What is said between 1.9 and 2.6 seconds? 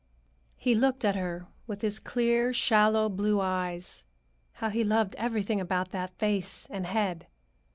clear,